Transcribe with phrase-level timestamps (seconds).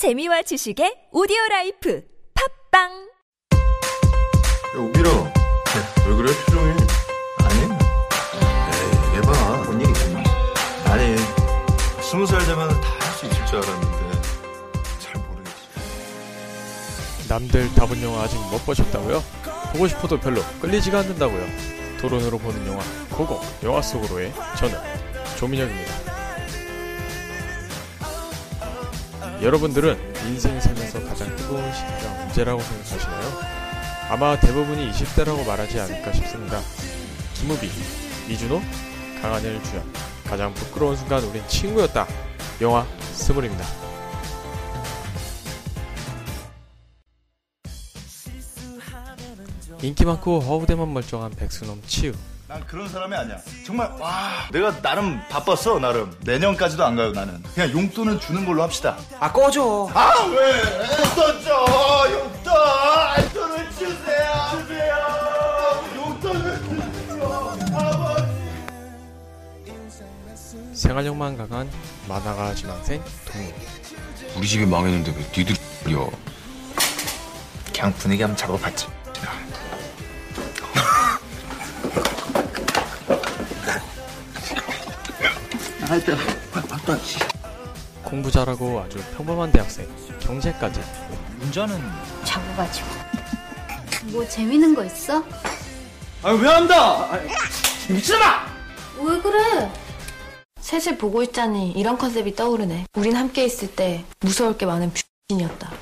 [0.00, 2.00] 재미와 지식의 오디오 라이프
[2.72, 2.88] 팟빵
[3.52, 5.10] 야, 우빈아.
[6.08, 6.72] 왜 그래, 표정이?
[7.44, 7.60] 아니.
[8.72, 9.64] 에이, 얘봐.
[9.66, 10.22] 뭔 일이 있나?
[10.86, 11.16] 아니,
[12.02, 14.22] 스무 살 되면 다 할 수 있을 줄 알았는데,
[15.00, 15.54] 잘 모르겠어.
[17.28, 19.22] 남들 다 본 영화 아직 못 보셨다고요?
[19.74, 21.46] 보고 싶어도 별로 끌리지가 않는다고요?
[22.00, 24.78] 토론으로 보는 영화 고고 영화 속으로의 저는
[25.36, 26.09] 조민혁입니다.
[29.42, 29.96] 여러분들은
[30.26, 33.40] 인생 살면서 가장 뜨거운 시기가 언제라고 생각하시나요?
[34.10, 36.60] 아마 대부분이 20대라고 말하지 않을까 싶습니다.
[37.34, 37.70] 김우비,
[38.28, 38.60] 이준호,
[39.22, 39.82] 강하늘 주연
[40.24, 42.06] 가장 부끄러운 순간 우린 친구였다.
[42.60, 43.64] 영화 스물입니다.
[49.82, 52.12] 인기 많고 허우대만 멀쩡한 백수놈 치우
[52.50, 53.36] 난 그런 사람이 아니야.
[53.64, 54.48] 정말, 와.
[54.50, 56.12] 내가 나름 바빴어, 나름.
[56.24, 57.40] 내년까지도 안 가요, 나는.
[57.54, 58.96] 그냥 용돈은 주는 걸로 합시다.
[59.20, 59.88] 아 꺼줘.
[59.94, 60.58] 아, 왜?
[60.58, 62.10] 용돈 줘!
[62.10, 62.52] 용돈!
[63.32, 64.48] 돈을 주세요!
[64.50, 65.84] 주세요!
[65.94, 67.56] 용돈을 주세요!
[67.72, 68.40] 아버지!
[70.74, 71.70] 생활력만 강한
[72.08, 73.52] 만화가 지망생 동무
[74.38, 76.10] 우리 집이 망했는데 왜 니들이 려
[77.72, 78.88] 그냥 분위기 한번 잡아봤지.
[88.04, 89.88] 공부 잘하고 아주 평범한 대학생
[90.20, 90.80] 경제까지
[91.42, 91.80] 운전은
[92.22, 92.86] 잡아가지고.
[94.12, 95.24] 뭐 재밌는 거 있어?
[96.22, 97.08] 아왜 한다?
[97.88, 98.46] 미친놈아!
[99.02, 99.72] 왜 그래?
[100.60, 102.86] 셋을 보고 있자니 이런 컨셉이 떠오르네.
[102.94, 104.92] 우린 함께 있을 때 무서울 게 많은
[105.28, 105.72] 뷰신이었다.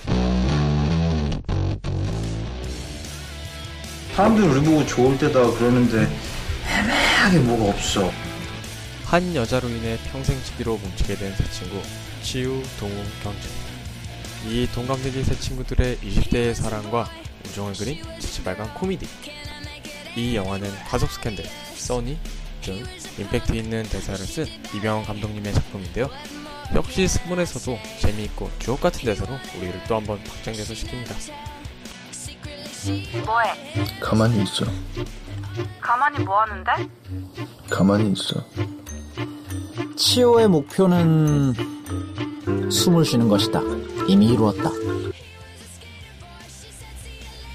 [4.16, 6.08] 사람들 우리 보고 좋을 때다 그러는데
[6.66, 8.10] 애매하게 뭐가 없어.
[9.10, 11.80] 한 여자로 인해 평생 집비로 뭉치게 된 세 친구
[12.22, 12.92] 치유, 동우,
[13.22, 13.48] 경주
[14.46, 17.08] 이 동갑내기 세 친구들의 20대의 사랑과
[17.46, 19.06] 우정을 그린 지치발간 코미디
[20.16, 21.44] 이 영화는 가속 스캔들,
[21.76, 22.18] 써니
[22.62, 22.84] 등
[23.18, 26.10] 임팩트 있는 대사를 쓴 이병헌 감독님의 작품인데요
[26.74, 31.14] 역시 스물에서도 재미있고 주옥 같은 대사로 우리를 또 한번 박장대소 시킵니다
[33.26, 33.50] 뭐해?
[34.00, 34.64] 가만히 있어.
[35.80, 36.70] 가만히 뭐 하는데?
[37.68, 38.42] 가만히 있어.
[39.98, 41.52] 치오의 목표는
[42.70, 43.60] 숨을 쉬는 것이다.
[44.06, 44.70] 이미 이루었다.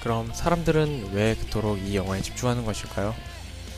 [0.02, 3.14] 그럼 사람들은 왜 그토록 이 영화에 집중하는 것일까요?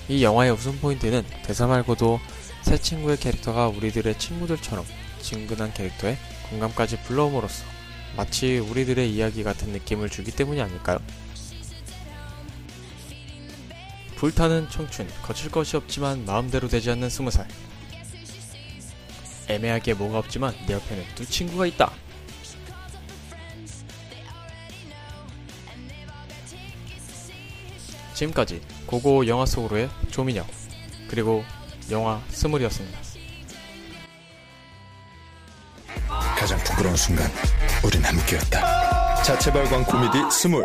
[0.09, 2.19] 이 영화의 웃음 포인트는 대사 말고도
[2.63, 4.85] 세 친구의 캐릭터가 우리들의 친구들처럼
[5.21, 6.19] 친근한 캐릭터에
[6.51, 7.65] 공감까지 불러옴으로써
[8.17, 10.99] 마치 우리들의 이야기 같은 느낌을 주기 때문이 아닐까요?
[14.17, 17.47] 불타는 청춘, 거칠 것이 없지만 마음대로 되지 않는 스무 살.
[19.49, 21.93] 애매하게 뭐가 없지만 내 옆에는 두 친구가 있다.
[28.15, 30.47] 지금까지 고고 영화 속으로의 조민혁
[31.09, 31.45] 그리고
[31.91, 32.99] 영화 스물이었습니다.
[36.39, 37.31] 가장 부끄러운 순간
[37.85, 40.65] 우린 함께였다 자체 발광 코미디 스물